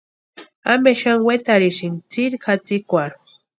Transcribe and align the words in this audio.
¿Ampe 0.73 0.91
xani 1.01 1.25
wetarhisïni 1.27 2.03
tsiri 2.11 2.37
jatsikwarhu? 2.45 3.17